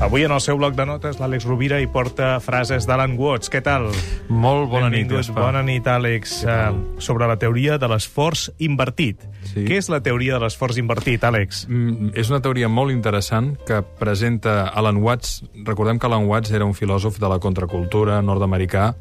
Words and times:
Avui 0.00 0.22
en 0.24 0.32
el 0.32 0.40
seu 0.40 0.56
bloc 0.56 0.72
de 0.78 0.84
notes 0.88 1.18
l'Àlex 1.20 1.44
Rovira 1.44 1.76
hi 1.76 1.84
porta 1.92 2.38
frases 2.40 2.86
d'Alan 2.88 3.18
Watts. 3.20 3.50
Què 3.52 3.60
tal? 3.60 3.90
Molt 4.32 4.70
bona 4.72 4.88
nit, 4.88 5.04
Benvingut. 5.04 5.18
Gaspar. 5.18 5.42
Bona 5.44 5.60
nit, 5.60 5.84
Àlex. 5.84 6.38
Uh, 6.40 7.00
sobre 7.04 7.28
la 7.28 7.36
teoria 7.36 7.76
de 7.76 7.90
l'esforç 7.92 8.46
invertit. 8.64 9.20
Sí. 9.50 9.66
Què 9.68 9.76
és 9.76 9.90
la 9.92 10.00
teoria 10.00 10.38
de 10.38 10.46
l'esforç 10.46 10.78
invertit, 10.80 11.20
Àlex? 11.28 11.66
Mm, 11.68 12.14
és 12.16 12.32
una 12.32 12.40
teoria 12.40 12.70
molt 12.72 12.94
interessant 12.94 13.52
que 13.68 13.82
presenta 14.00 14.70
Alan 14.72 15.02
Watts. 15.04 15.42
Recordem 15.68 16.00
que 16.00 16.08
Alan 16.08 16.24
Watts 16.32 16.56
era 16.56 16.64
un 16.64 16.72
filòsof 16.72 17.20
de 17.20 17.28
la 17.28 17.36
contracultura 17.38 18.22
nord-americà, 18.24 18.94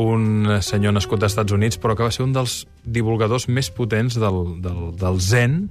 un 0.00 0.48
senyor 0.64 0.96
nascut 0.96 1.20
als 1.20 1.36
Estats 1.36 1.52
Units, 1.52 1.76
però 1.76 1.92
que 1.92 2.08
va 2.08 2.14
ser 2.14 2.24
un 2.24 2.32
dels 2.32 2.62
divulgadors 2.88 3.50
més 3.52 3.68
potents 3.68 4.16
del, 4.16 4.40
del, 4.64 4.80
del 4.96 5.20
zen 5.20 5.66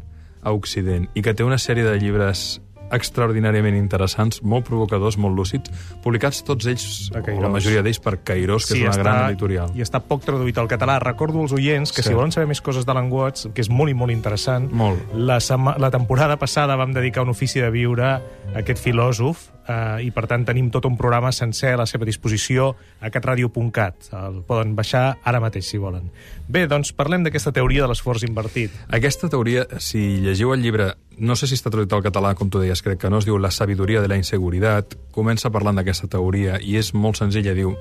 a 0.46 0.54
Occident 0.54 1.09
i 1.18 1.25
que 1.25 1.34
té 1.34 1.41
una 1.41 1.57
sèrie 1.57 1.82
de 1.82 1.98
llibres 1.98 2.62
extraordinàriament 2.94 3.75
interessants, 3.77 4.41
molt 4.44 4.66
provocadors, 4.67 5.17
molt 5.17 5.35
lúcids, 5.38 5.71
publicats 6.03 6.43
tots 6.45 6.67
ells, 6.70 7.09
o 7.16 7.41
la 7.41 7.49
majoria 7.49 7.81
d'ells, 7.85 7.99
per 8.03 8.17
Cairós, 8.23 8.67
que 8.70 8.77
és 8.77 8.84
una 8.85 8.98
gran 8.98 9.21
editorial. 9.31 9.71
I 9.76 9.81
està 9.85 10.02
poc 10.03 10.26
traduït 10.26 10.57
al 10.62 10.70
català. 10.71 10.99
Recordo 11.03 11.41
als 11.41 11.53
oients 11.55 11.91
que 11.91 12.03
Sí. 12.03 12.09
si 12.09 12.13
volen 12.16 12.31
saber 12.31 12.48
més 12.48 12.62
coses 12.62 12.85
d'Alan 12.85 13.12
Watts, 13.12 13.49
que 13.53 13.62
és 13.62 13.70
molt 13.70 13.90
i 13.90 13.93
molt 13.93 14.12
interessant, 14.12 14.71
Molt. 14.71 14.99
La, 15.13 15.40
sema... 15.40 15.76
la 15.77 15.91
temporada 15.91 16.38
passada 16.38 16.76
vam 16.76 16.93
dedicar 16.93 17.23
un 17.23 17.29
ofici 17.29 17.59
de 17.59 17.70
viure 17.70 18.03
a 18.05 18.21
aquest 18.55 18.79
filòsof 18.79 19.49
eh, 19.67 20.05
i, 20.05 20.12
per 20.12 20.27
tant, 20.27 20.45
tenim 20.45 20.70
tot 20.71 20.85
un 20.85 20.98
programa 20.98 21.31
sencer 21.31 21.73
a 21.73 21.77
la 21.77 21.85
seva 21.85 22.05
disposició 22.05 22.76
a 23.02 23.09
catradio.cat. 23.09 24.09
El 24.13 24.41
poden 24.48 24.76
baixar 24.76 25.17
ara 25.23 25.40
mateix, 25.40 25.65
si 25.65 25.77
volen. 25.81 26.12
Bé, 26.48 26.67
doncs 26.67 26.91
parlem 26.93 27.23
d'aquesta 27.26 27.52
teoria 27.52 27.81
de 27.84 27.90
l'esforç 27.90 28.23
invertit. 28.27 28.71
Aquesta 28.93 29.29
teoria, 29.29 29.65
si 29.79 30.21
llegiu 30.21 30.54
el 30.54 30.62
llibre, 30.62 30.93
no 31.18 31.36
sé 31.36 31.48
si 31.48 31.55
està 31.58 31.72
traduït 31.72 31.94
al 31.94 32.04
català, 32.05 32.34
com 32.36 32.50
tu 32.50 32.60
deies, 32.62 32.82
crec 32.84 33.00
que 33.02 33.10
no, 33.10 33.20
es 33.22 33.28
diu 33.28 33.38
La 33.38 33.52
sabidoria 33.52 34.02
de 34.02 34.10
la 34.12 34.18
inseguridad, 34.20 34.98
comença 35.16 35.52
parlant 35.52 35.80
d'aquesta 35.80 36.10
teoria 36.12 36.60
i 36.62 36.77
és 36.80 36.94
molt 36.94 37.22
senzilla, 37.22 37.55
diu 37.55 37.76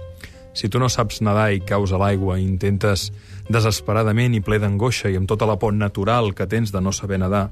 si 0.54 0.68
tu 0.70 0.78
no 0.78 0.88
saps 0.88 1.18
nedar 1.26 1.48
i 1.52 1.60
caus 1.66 1.92
a 1.92 1.98
l'aigua 1.98 2.38
i 2.38 2.44
intentes 2.46 3.08
desesperadament 3.50 4.36
i 4.38 4.40
ple 4.40 4.60
d'angoixa 4.62 5.10
i 5.10 5.18
amb 5.18 5.28
tota 5.28 5.48
la 5.50 5.58
por 5.58 5.74
natural 5.74 6.30
que 6.34 6.46
tens 6.46 6.70
de 6.70 6.80
no 6.80 6.92
saber 6.94 7.18
nedar, 7.18 7.48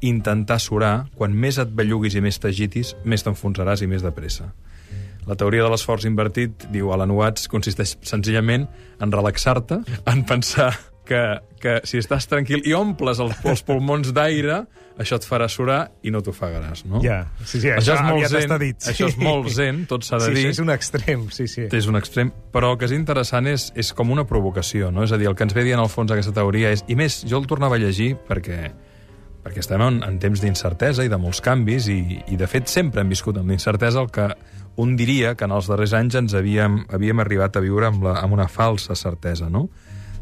intentar 0.00 0.60
surar, 0.62 1.08
quan 1.18 1.34
més 1.34 1.58
et 1.58 1.72
belluguis 1.74 2.14
i 2.14 2.22
més 2.22 2.38
t'agitis, 2.38 2.94
més 3.04 3.26
t'enfonsaràs 3.26 3.82
i 3.82 3.90
més 3.90 4.06
de 4.06 4.14
pressa. 4.14 4.52
La 5.26 5.34
teoria 5.34 5.64
de 5.66 5.72
l'esforç 5.72 6.06
invertit, 6.06 6.68
diu 6.70 6.92
Alan 6.94 7.10
Watts, 7.10 7.48
consisteix 7.50 7.96
senzillament 8.06 8.68
en 9.02 9.12
relaxar-te, 9.12 9.80
en 10.06 10.22
pensar 10.28 10.70
que, 11.06 11.22
que 11.62 11.78
si 11.88 12.00
estàs 12.02 12.26
tranquil 12.30 12.64
i 12.66 12.74
omples 12.76 13.20
els, 13.22 13.38
els 13.46 13.62
pulmons 13.66 14.12
d'aire, 14.16 14.64
això 15.00 15.18
et 15.20 15.26
farà 15.28 15.48
surar 15.52 15.78
i 16.06 16.12
no 16.12 16.22
t'ofegaràs, 16.24 16.84
no? 16.88 17.02
Ja, 17.04 17.20
sí, 17.42 17.60
sí, 17.60 17.68
això, 17.68 17.92
això 17.92 17.96
és 17.96 18.04
molt 18.06 18.32
zen, 18.32 18.54
dit, 18.62 18.78
sí. 18.80 18.90
això 18.92 19.10
és 19.10 19.18
molt 19.20 19.50
zen, 19.52 19.82
tot 19.90 20.06
s'ha 20.06 20.20
de 20.22 20.30
sí, 20.30 20.34
dir. 20.38 20.44
Sí, 20.46 20.54
és 20.54 20.60
un 20.64 20.72
extrem, 20.72 21.26
sí, 21.36 21.46
sí. 21.52 21.66
És 21.68 21.88
un 21.90 22.00
extrem, 22.00 22.32
però 22.52 22.72
el 22.74 22.80
que 22.80 22.88
és 22.88 22.96
interessant 22.96 23.48
és, 23.50 23.68
és 23.76 23.92
com 23.96 24.12
una 24.14 24.26
provocació, 24.28 24.90
no? 24.94 25.04
És 25.04 25.12
a 25.12 25.20
dir, 25.20 25.28
el 25.30 25.36
que 25.36 25.44
ens 25.46 25.56
ve 25.56 25.66
dient 25.68 25.82
al 25.82 25.92
fons 25.92 26.12
aquesta 26.14 26.34
teoria 26.36 26.72
és... 26.74 26.84
I 26.88 26.96
més, 26.98 27.20
jo 27.28 27.40
el 27.42 27.48
tornava 27.50 27.76
a 27.76 27.82
llegir 27.82 28.14
perquè, 28.28 28.60
perquè 29.44 29.64
estem 29.64 29.84
en, 29.84 30.00
en 30.06 30.20
temps 30.22 30.42
d'incertesa 30.42 31.04
i 31.04 31.12
de 31.12 31.20
molts 31.20 31.42
canvis 31.44 31.90
i, 31.92 32.00
i, 32.24 32.38
de 32.40 32.48
fet, 32.50 32.70
sempre 32.72 33.04
hem 33.04 33.12
viscut 33.12 33.36
amb 33.40 33.52
l'incertesa 33.52 34.00
el 34.00 34.12
que 34.14 34.30
un 34.80 34.96
diria 34.96 35.34
que 35.36 35.44
en 35.44 35.52
els 35.56 35.68
darrers 35.68 35.92
anys 35.96 36.16
ens 36.20 36.36
havíem, 36.36 36.82
havíem 36.92 37.20
arribat 37.20 37.56
a 37.56 37.64
viure 37.64 37.88
amb, 37.88 38.02
la, 38.04 38.18
amb 38.22 38.36
una 38.36 38.48
falsa 38.48 38.96
certesa, 38.96 39.52
no?, 39.52 39.68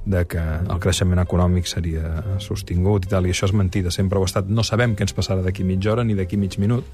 de 0.04 0.26
que 0.28 0.40
el 0.40 0.80
creixement 0.80 1.22
econòmic 1.22 1.68
seria 1.68 2.38
sostingut 2.44 3.06
i 3.06 3.12
tal, 3.12 3.26
i 3.26 3.32
això 3.32 3.48
és 3.48 3.54
mentida, 3.56 3.92
sempre 3.94 4.18
ho 4.18 4.24
ha 4.24 4.28
estat. 4.28 4.48
No 4.48 4.64
sabem 4.66 4.96
què 4.96 5.06
ens 5.06 5.16
passarà 5.16 5.44
d'aquí 5.44 5.64
mitja 5.64 5.94
hora 5.94 6.04
ni 6.04 6.16
d'aquí 6.18 6.36
mig 6.36 6.58
minut, 6.60 6.84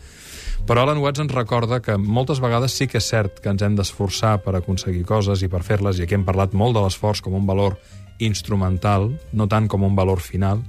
però 0.66 0.84
Alan 0.84 1.00
Watts 1.02 1.22
ens 1.24 1.32
recorda 1.34 1.80
que 1.82 1.96
moltes 1.98 2.40
vegades 2.40 2.76
sí 2.76 2.86
que 2.86 3.00
és 3.00 3.08
cert 3.08 3.40
que 3.42 3.50
ens 3.50 3.62
hem 3.66 3.74
d'esforçar 3.78 4.36
per 4.44 4.54
aconseguir 4.56 5.02
coses 5.08 5.42
i 5.42 5.48
per 5.50 5.64
fer-les, 5.66 5.98
i 5.98 6.06
aquí 6.06 6.14
hem 6.14 6.26
parlat 6.26 6.54
molt 6.54 6.76
de 6.76 6.84
l'esforç 6.84 7.22
com 7.24 7.34
un 7.34 7.48
valor 7.48 7.78
instrumental, 8.20 9.10
no 9.32 9.48
tant 9.48 9.66
com 9.68 9.82
un 9.86 9.96
valor 9.96 10.20
final. 10.20 10.60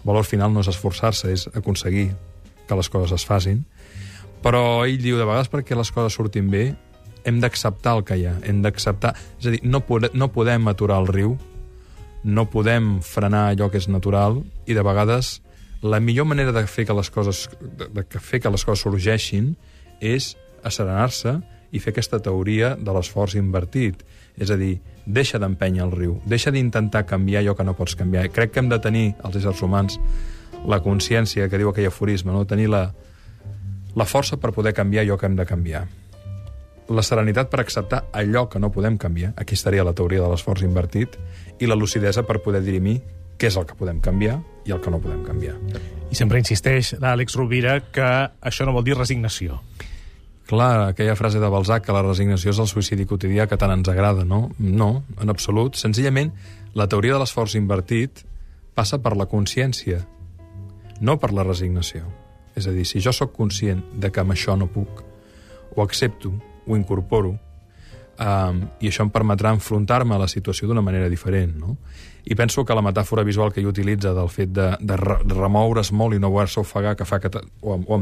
El 0.00 0.06
valor 0.12 0.24
final 0.24 0.54
no 0.54 0.62
és 0.64 0.70
esforçar-se, 0.70 1.32
és 1.34 1.48
aconseguir 1.52 2.10
que 2.68 2.78
les 2.78 2.88
coses 2.88 3.12
es 3.18 3.26
facin. 3.26 3.64
Però 4.40 4.86
ell 4.86 5.02
diu, 5.02 5.18
de 5.18 5.26
vegades 5.26 5.50
perquè 5.52 5.76
les 5.76 5.90
coses 5.92 6.16
surtin 6.16 6.48
bé, 6.48 6.70
hem 7.28 7.40
d'acceptar 7.42 7.98
el 7.98 8.06
que 8.08 8.16
hi 8.16 8.24
ha, 8.30 8.38
hem 8.46 8.62
d'acceptar... 8.64 9.12
És 9.40 9.50
a 9.50 9.52
dir, 9.52 9.60
no, 9.66 9.82
no 10.14 10.30
podem 10.32 10.70
aturar 10.72 11.02
el 11.02 11.10
riu, 11.10 11.34
no 12.24 12.48
podem 12.52 12.98
frenar 13.04 13.50
allò 13.50 13.70
que 13.70 13.80
és 13.80 13.88
natural, 13.88 14.42
i 14.66 14.76
de 14.76 14.84
vegades 14.84 15.38
la 15.82 16.00
millor 16.00 16.26
manera 16.28 16.52
de 16.52 16.66
fer 16.68 16.84
que 16.86 16.94
les 16.96 17.08
coses, 17.10 17.48
de, 17.60 17.88
de 17.88 18.20
fer 18.20 18.40
que 18.40 18.50
les 18.52 18.64
coses 18.64 18.84
sorgeixin 18.84 19.54
és 20.00 20.34
asserenar-se 20.64 21.38
i 21.72 21.80
fer 21.80 21.94
aquesta 21.94 22.20
teoria 22.20 22.74
de 22.76 22.92
l'esforç 22.92 23.38
invertit. 23.40 24.02
És 24.36 24.50
a 24.52 24.58
dir, 24.60 24.80
deixa 25.06 25.40
d'empènyer 25.40 25.84
el 25.86 25.94
riu, 25.94 26.18
deixa 26.28 26.52
d'intentar 26.52 27.06
canviar 27.08 27.40
allò 27.40 27.56
que 27.56 27.64
no 27.64 27.76
pots 27.78 27.96
canviar. 27.96 28.28
Crec 28.34 28.52
que 28.52 28.60
hem 28.60 28.68
de 28.68 28.80
tenir, 28.82 29.06
els 29.24 29.40
éssers 29.40 29.62
humans, 29.64 29.96
la 30.68 30.82
consciència 30.84 31.48
que 31.48 31.60
diu 31.60 31.70
aquell 31.70 31.88
aforisme, 31.88 32.34
no? 32.34 32.44
tenir 32.44 32.68
la, 32.68 32.90
la 33.96 34.04
força 34.04 34.36
per 34.36 34.52
poder 34.52 34.74
canviar 34.76 35.06
allò 35.06 35.16
que 35.16 35.30
hem 35.30 35.38
de 35.38 35.48
canviar. 35.48 35.86
La 36.90 37.04
serenitat 37.06 37.46
per 37.52 37.60
acceptar 37.62 38.00
allò 38.10 38.48
que 38.50 38.58
no 38.58 38.72
podem 38.74 38.96
canviar, 38.98 39.30
aquí 39.38 39.54
estaria 39.54 39.84
la 39.86 39.94
teoria 39.94 40.24
de 40.24 40.30
l'esforç 40.32 40.64
invertit, 40.66 41.14
i 41.62 41.68
la 41.70 41.78
lucidesa 41.78 42.24
per 42.26 42.40
poder 42.42 42.64
dirimir 42.66 42.96
què 43.38 43.46
és 43.46 43.56
el 43.56 43.66
que 43.68 43.76
podem 43.78 44.00
canviar 44.02 44.40
i 44.66 44.74
el 44.74 44.80
que 44.82 44.90
no 44.90 44.98
podem 44.98 45.22
canviar. 45.24 45.54
I 46.10 46.18
sempre 46.18 46.40
insisteix 46.42 46.96
l'Àlex 46.98 47.38
Rovira 47.38 47.78
que 47.94 48.08
això 48.42 48.66
no 48.66 48.74
vol 48.74 48.84
dir 48.84 48.98
resignació. 48.98 49.60
Clar, 50.50 50.90
aquella 50.90 51.14
frase 51.14 51.38
de 51.38 51.48
Balzac 51.48 51.86
que 51.86 51.94
la 51.94 52.02
resignació 52.02 52.50
és 52.50 52.58
el 52.58 52.66
suïcidi 52.66 53.06
quotidià 53.06 53.46
que 53.46 53.56
tant 53.56 53.70
ens 53.70 53.88
agrada, 53.88 54.26
no? 54.26 54.48
No, 54.58 55.04
en 55.22 55.30
absolut. 55.30 55.78
Senzillament, 55.78 56.34
la 56.74 56.88
teoria 56.90 57.14
de 57.14 57.22
l'esforç 57.22 57.54
invertit 57.54 58.24
passa 58.74 58.98
per 58.98 59.14
la 59.14 59.30
consciència, 59.30 60.02
no 61.00 61.20
per 61.22 61.30
la 61.30 61.46
resignació. 61.46 62.02
És 62.58 62.66
a 62.66 62.74
dir, 62.74 62.82
si 62.82 62.98
jo 62.98 63.14
sóc 63.14 63.30
conscient 63.36 63.86
de 63.94 64.10
que 64.10 64.26
amb 64.26 64.34
això 64.34 64.58
no 64.58 64.66
puc, 64.66 65.04
ho 65.76 65.84
accepto, 65.86 66.34
ho 66.70 66.76
incorporo, 66.78 67.34
um, 68.20 68.60
i 68.80 68.88
això 68.90 69.02
em 69.06 69.10
permetrà 69.12 69.52
enfrontar-me 69.56 70.14
a 70.14 70.22
la 70.22 70.28
situació 70.30 70.68
d'una 70.70 70.82
manera 70.84 71.08
diferent, 71.12 71.56
no? 71.58 71.76
I 72.30 72.36
penso 72.36 72.64
que 72.68 72.74
la 72.76 72.82
metàfora 72.84 73.24
visual 73.24 73.50
que 73.52 73.62
ell 73.62 73.70
utilitza 73.70 74.12
del 74.14 74.28
fet 74.28 74.50
de, 74.52 74.74
de, 74.80 74.96
re, 75.00 75.20
de 75.24 75.34
remoure's 75.34 75.90
molt 75.96 76.14
i 76.14 76.20
no 76.20 76.30
voler-se 76.30 76.60
ofegar, 76.60 76.94
que 76.96 77.06
fa 77.08 77.18
que... 77.18 77.30
O, 77.62 77.78
o, 77.80 78.00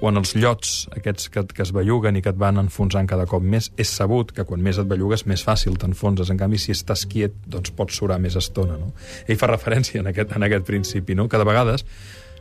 o 0.00 0.08
en 0.08 0.16
els 0.16 0.30
llots 0.34 0.88
aquests 0.96 1.28
que, 1.28 1.42
que 1.52 1.60
es 1.62 1.70
belluguen 1.76 2.16
i 2.16 2.22
que 2.24 2.30
et 2.32 2.38
van 2.40 2.56
enfonsant 2.56 3.04
cada 3.06 3.26
cop 3.28 3.42
més, 3.44 3.66
és 3.76 3.90
sabut 3.92 4.30
que 4.32 4.46
quan 4.48 4.62
més 4.64 4.78
et 4.80 4.88
bellugues 4.88 5.26
més 5.28 5.42
fàcil 5.44 5.76
t'enfonses. 5.76 6.30
En 6.32 6.38
canvi, 6.40 6.56
si 6.58 6.72
estàs 6.72 7.02
quiet, 7.06 7.34
doncs 7.46 7.68
pots 7.76 7.98
surar 8.00 8.16
més 8.18 8.34
estona. 8.40 8.78
No? 8.80 8.94
Ell 9.28 9.36
fa 9.36 9.50
referència 9.52 10.00
en 10.00 10.08
aquest, 10.08 10.32
en 10.32 10.46
aquest 10.48 10.64
principi, 10.64 11.14
no? 11.14 11.28
que 11.28 11.36
de 11.36 11.44
vegades 11.44 11.84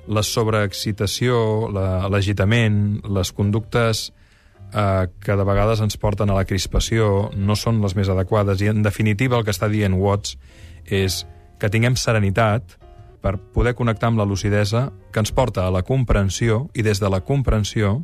la 0.07 0.23
sobreexcitació, 0.23 1.69
la- 1.75 2.07
l'agitament, 2.09 3.01
les 3.11 3.31
conductes 3.35 4.07
eh, 4.73 5.07
que 5.21 5.35
de 5.35 5.45
vegades 5.45 5.81
ens 5.81 5.97
porten 5.97 6.29
a 6.29 6.37
la 6.37 6.45
crispació 6.45 7.29
no 7.35 7.55
són 7.55 7.81
les 7.83 7.95
més 7.95 8.09
adequades 8.09 8.61
i 8.61 8.69
en 8.71 8.83
definitiva 8.83 9.37
el 9.37 9.45
que 9.47 9.55
està 9.55 9.69
dient 9.71 9.97
Watts 9.99 10.37
és 10.85 11.25
que 11.59 11.69
tinguem 11.69 11.97
serenitat 11.99 12.77
per 13.21 13.35
poder 13.53 13.75
connectar 13.75 14.09
amb 14.09 14.21
la 14.21 14.27
lucidesa 14.27 14.89
que 15.11 15.19
ens 15.19 15.33
porta 15.35 15.67
a 15.67 15.73
la 15.73 15.83
comprensió 15.83 16.67
i 16.73 16.85
des 16.85 17.01
de 17.03 17.09
la 17.11 17.21
comprensió 17.21 17.99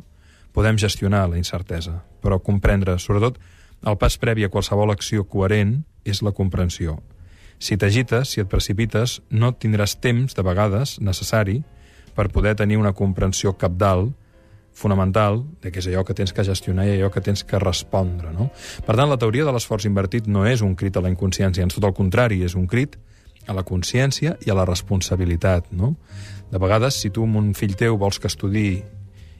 podem 0.56 0.78
gestionar 0.80 1.26
la 1.28 1.36
incertesa, 1.36 2.02
però 2.24 2.38
comprendre, 2.40 2.98
sobretot, 2.98 3.36
el 3.84 3.98
pas 4.00 4.16
previ 4.16 4.44
a 4.44 4.48
qualsevol 4.48 4.92
acció 4.92 5.26
coherent 5.28 5.82
és 6.04 6.22
la 6.24 6.32
comprensió. 6.32 6.96
Si 7.58 7.76
t'agites, 7.76 8.32
si 8.32 8.40
et 8.40 8.48
precipites, 8.48 9.20
no 9.28 9.52
tindràs 9.52 9.98
temps, 10.00 10.32
de 10.36 10.44
vegades, 10.44 10.96
necessari, 11.00 11.62
per 12.16 12.30
poder 12.32 12.54
tenir 12.56 12.78
una 12.80 12.94
comprensió 12.96 13.52
capdalt, 13.60 14.14
fonamental, 14.76 15.40
de 15.64 15.72
què 15.72 15.80
és 15.80 15.88
allò 15.88 16.04
que 16.04 16.14
tens 16.16 16.34
que 16.36 16.44
gestionar 16.44 16.84
i 16.86 16.96
allò 16.96 17.08
que 17.12 17.22
tens 17.24 17.42
que 17.48 17.58
respondre. 17.62 18.32
No? 18.36 18.50
Per 18.84 18.94
tant, 18.94 19.08
la 19.08 19.18
teoria 19.20 19.46
de 19.48 19.54
l'esforç 19.56 19.88
invertit 19.88 20.28
no 20.28 20.44
és 20.46 20.62
un 20.64 20.74
crit 20.76 20.96
a 20.96 21.04
la 21.04 21.12
inconsciència, 21.12 21.64
ens 21.64 21.78
tot 21.78 21.86
el 21.88 21.96
contrari, 21.96 22.42
és 22.44 22.56
un 22.58 22.68
crit 22.68 22.98
a 23.46 23.54
la 23.56 23.64
consciència 23.64 24.36
i 24.44 24.52
a 24.52 24.58
la 24.58 24.66
responsabilitat. 24.68 25.70
No? 25.72 25.94
De 26.52 26.60
vegades, 26.60 27.00
si 27.00 27.10
tu 27.10 27.24
amb 27.24 27.40
un 27.40 27.54
fill 27.56 27.76
teu 27.78 27.96
vols 27.96 28.20
que 28.20 28.28
estudi 28.28 28.68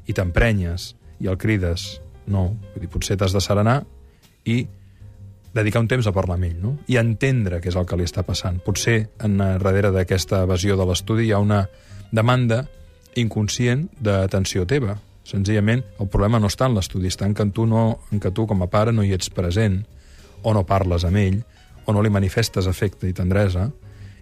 i 0.06 0.16
t'emprenyes 0.16 0.94
i 1.20 1.28
el 1.28 1.36
crides, 1.40 2.00
no, 2.26 2.48
vull 2.72 2.86
dir, 2.86 2.90
potser 2.90 3.18
t'has 3.18 3.34
de 3.34 3.42
serenar 3.42 3.82
i 4.46 4.64
dedicar 5.56 5.80
un 5.80 5.88
temps 5.88 6.06
a 6.06 6.12
parlar 6.12 6.36
amb 6.36 6.48
ell, 6.48 6.56
no? 6.60 6.72
I 6.92 6.98
entendre 7.00 7.60
què 7.64 7.70
és 7.70 7.76
el 7.78 7.86
que 7.88 7.96
li 7.96 8.06
està 8.06 8.24
passant. 8.26 8.58
Potser 8.64 8.98
en 9.24 9.38
darrere 9.40 9.92
d'aquesta 9.94 10.42
evasió 10.44 10.76
de 10.76 10.86
l'estudi 10.88 11.28
hi 11.28 11.32
ha 11.32 11.40
una 11.42 11.64
demanda 12.12 12.66
inconscient 13.16 13.86
d'atenció 14.00 14.66
teva. 14.68 14.98
Senzillament, 15.26 15.82
el 15.98 16.06
problema 16.06 16.38
no 16.38 16.46
està 16.46 16.68
en 16.70 16.76
l'estudi, 16.76 17.10
està 17.10 17.26
en 17.26 17.34
que, 17.34 17.48
tu 17.50 17.66
no, 17.66 17.98
en 18.14 18.22
que 18.22 18.30
tu, 18.30 18.46
com 18.46 18.62
a 18.62 18.70
pare, 18.70 18.92
no 18.94 19.02
hi 19.02 19.10
ets 19.16 19.32
present, 19.34 19.80
o 20.46 20.52
no 20.54 20.62
parles 20.68 21.02
amb 21.08 21.18
ell, 21.18 21.40
o 21.86 21.94
no 21.94 22.02
li 22.02 22.12
manifestes 22.14 22.68
afecte 22.70 23.10
i 23.10 23.16
tendresa, 23.16 23.66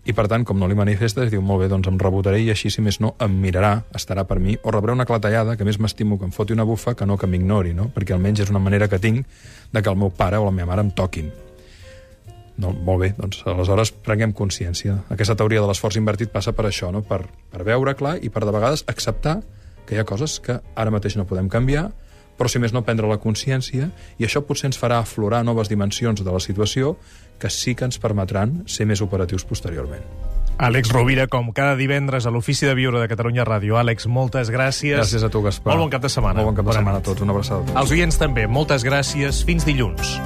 i 0.04 0.12
per 0.12 0.26
tant, 0.28 0.42
com 0.44 0.58
no 0.60 0.68
li 0.68 0.76
manifestes, 0.76 1.30
diu, 1.32 1.40
molt 1.44 1.62
bé, 1.62 1.68
doncs 1.72 1.88
em 1.88 1.98
rebotaré 2.00 2.42
i 2.44 2.50
així, 2.52 2.68
si 2.72 2.84
més 2.84 3.00
no, 3.00 3.14
em 3.24 3.36
mirarà, 3.40 3.78
estarà 3.96 4.26
per 4.28 4.36
mi, 4.40 4.56
o 4.60 4.72
rebré 4.72 4.92
una 4.92 5.06
clatellada, 5.08 5.56
que 5.56 5.64
més 5.64 5.80
m'estimo 5.80 6.18
que 6.20 6.28
em 6.28 6.32
foti 6.32 6.52
una 6.56 6.66
bufa 6.68 6.92
que 6.96 7.08
no 7.08 7.16
que 7.20 7.28
m'ignori, 7.28 7.72
no? 7.76 7.90
Perquè 7.92 8.16
almenys 8.16 8.44
és 8.44 8.52
una 8.52 8.60
manera 8.60 8.88
que 8.88 9.00
tinc 9.00 9.24
de 9.72 9.82
que 9.82 9.92
el 9.92 9.96
meu 10.00 10.12
pare 10.12 10.40
o 10.40 10.44
la 10.44 10.52
meva 10.52 10.72
mare 10.72 10.84
em 10.84 10.92
toquin. 10.92 11.32
No, 12.60 12.70
molt 12.70 13.00
bé, 13.00 13.10
doncs 13.16 13.40
aleshores 13.48 13.94
prenguem 14.04 14.32
consciència. 14.36 15.00
Aquesta 15.10 15.36
teoria 15.40 15.64
de 15.64 15.68
l'esforç 15.68 15.96
invertit 15.98 16.30
passa 16.32 16.52
per 16.52 16.68
això, 16.68 16.92
no? 16.92 17.00
per, 17.04 17.24
per 17.50 17.64
veure 17.66 17.96
clar 17.98 18.18
i 18.22 18.30
per 18.30 18.44
de 18.44 18.54
vegades 18.54 18.84
acceptar 18.92 19.40
que 19.86 19.94
hi 19.96 19.98
ha 20.00 20.04
coses 20.08 20.38
que 20.40 20.60
ara 20.75 20.90
mateix 20.94 21.16
no 21.16 21.26
podem 21.28 21.48
canviar, 21.48 21.90
però 22.38 22.48
si 22.50 22.58
més 22.58 22.72
no 22.75 22.82
prendre 22.82 23.06
la 23.06 23.19
consciència, 23.22 23.90
i 24.19 24.25
això 24.26 24.42
potser 24.42 24.66
ens 24.72 24.78
farà 24.81 24.98
aflorar 24.98 25.44
noves 25.44 25.69
dimensions 25.70 26.25
de 26.25 26.32
la 26.32 26.40
situació 26.42 26.96
que 27.38 27.50
sí 27.50 27.75
que 27.75 27.84
ens 27.86 27.98
permetran 27.98 28.62
ser 28.66 28.86
més 28.86 29.00
operatius 29.04 29.44
posteriorment. 29.46 30.02
Àlex 30.58 30.90
Rovira, 30.94 31.26
com 31.26 31.48
cada 31.52 31.75
divendres 31.75 32.26
a 32.26 32.31
l'Ofici 32.31 32.66
de 32.66 32.75
Viure 32.78 33.00
de 33.02 33.08
Catalunya 33.10 33.42
Ràdio. 33.46 33.75
Àlex, 33.78 34.06
moltes 34.06 34.50
gràcies. 34.54 34.94
Gràcies 35.00 35.25
a 35.26 35.31
tu, 35.31 35.42
Gaspar. 35.42 35.72
Molt 35.75 35.82
bon 35.88 35.90
cap 35.90 36.02
de 36.02 36.08
setmana. 36.08 36.38
Molt 36.42 36.52
bon 36.52 36.54
cap 36.60 36.64
de 36.64 36.70
Bona 36.70 36.78
setmana 36.78 36.98
nit. 36.98 37.06
a 37.06 37.10
tots. 37.10 37.22
Una 37.26 37.32
abraçada 37.34 37.60
a 37.60 37.66
tots. 37.66 37.81
Els 37.81 37.90
oients 37.90 38.19
també, 38.22 38.46
moltes 38.46 38.86
gràcies. 38.86 39.42
Fins 39.44 39.66
dilluns. 39.66 40.19